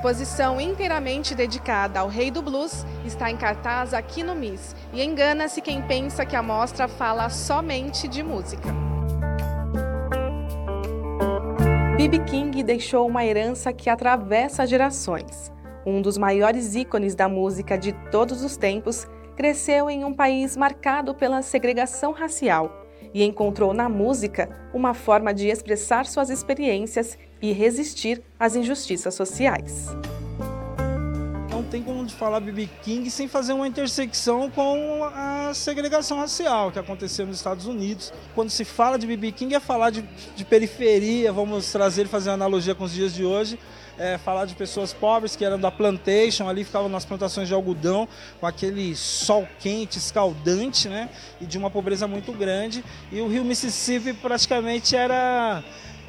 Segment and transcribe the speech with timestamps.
[0.00, 4.74] exposição inteiramente dedicada ao rei do blues está em cartaz aqui no MIS.
[4.94, 8.66] E engana-se quem pensa que a mostra fala somente de música.
[11.98, 12.18] B.B.
[12.20, 15.52] King deixou uma herança que atravessa gerações.
[15.84, 19.06] Um dos maiores ícones da música de todos os tempos,
[19.36, 25.48] cresceu em um país marcado pela segregação racial e encontrou na música uma forma de
[25.48, 29.88] expressar suas experiências e resistir às injustiças sociais.
[31.50, 32.68] Não tem como falar B.B.
[32.82, 38.12] King sem fazer uma intersecção com a segregação racial que aconteceu nos Estados Unidos.
[38.34, 39.32] Quando se fala de B.B.
[39.32, 40.02] King é falar de,
[40.34, 43.58] de periferia, vamos trazer, fazer analogia com os dias de hoje,
[43.98, 48.08] é, falar de pessoas pobres que eram da plantation, ali ficavam nas plantações de algodão,
[48.40, 51.10] com aquele sol quente, escaldante, né?
[51.38, 52.82] E de uma pobreza muito grande.
[53.12, 55.62] E o rio Mississippi praticamente era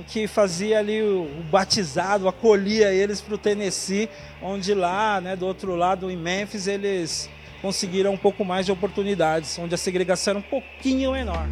[0.08, 4.10] que fazia ali o, o batizado, acolhia eles para o Tennessee,
[4.42, 7.30] onde lá, né, do outro lado, em Memphis, eles
[7.62, 11.48] conseguiram um pouco mais de oportunidades, onde a segregação era um pouquinho menor.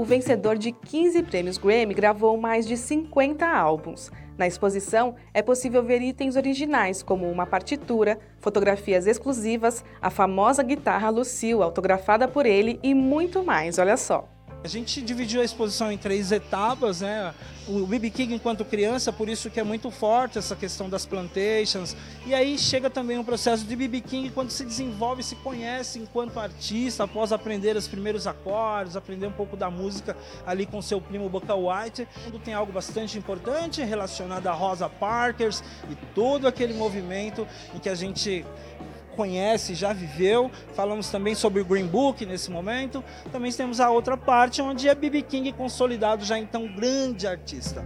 [0.00, 4.10] O vencedor de 15 prêmios Grammy gravou mais de 50 álbuns.
[4.38, 11.10] Na exposição, é possível ver itens originais, como uma partitura, fotografias exclusivas, a famosa guitarra
[11.10, 14.26] Lucille, autografada por ele e muito mais, olha só.
[14.62, 17.34] A gente dividiu a exposição em três etapas, né?
[17.66, 18.10] O B.B.
[18.10, 21.96] King enquanto criança, por isso que é muito forte essa questão das plantations.
[22.26, 24.02] E aí chega também um processo de B.B.
[24.02, 29.32] King quando se desenvolve, se conhece enquanto artista, após aprender os primeiros acordes, aprender um
[29.32, 30.14] pouco da música
[30.46, 32.06] ali com seu primo Booker White.
[32.44, 37.94] Tem algo bastante importante relacionado a Rosa Parkers e todo aquele movimento em que a
[37.94, 38.44] gente
[39.10, 40.50] conhece, já viveu.
[40.74, 43.02] Falamos também sobre o Green Book nesse momento.
[43.30, 45.22] Também temos a outra parte onde é B.B.
[45.22, 47.84] King consolidado já então grande artista.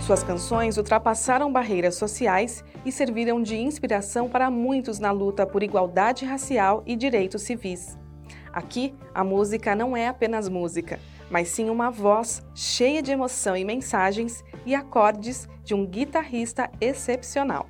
[0.00, 6.26] Suas canções ultrapassaram barreiras sociais e serviram de inspiração para muitos na luta por igualdade
[6.26, 7.96] racial e direitos civis.
[8.52, 11.00] Aqui, a música não é apenas música,
[11.30, 17.66] mas sim uma voz cheia de emoção e mensagens e acordes de um guitarrista excepcional.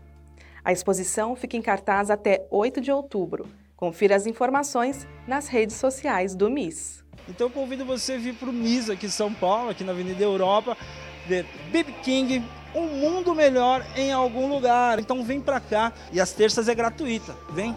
[0.64, 3.46] A exposição fica em cartaz até 8 de outubro.
[3.76, 7.04] Confira as informações nas redes sociais do MIS.
[7.28, 10.22] Então convido você a vir para o MIS aqui em São Paulo, aqui na Avenida
[10.22, 10.74] Europa,
[11.26, 12.42] ver Bib King,
[12.74, 14.98] um mundo melhor em algum lugar.
[14.98, 17.36] Então vem para cá e às terças é gratuita.
[17.50, 17.74] Vem!